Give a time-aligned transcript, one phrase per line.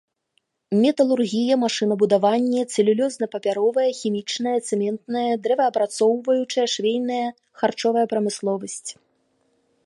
[0.83, 7.23] Металургія, машынабудаванне, цэлюлозна-папяровая, хімічная, цэментная, дрэваапрацоўчая, швейная,
[7.63, 8.89] харчовая прамысловасць.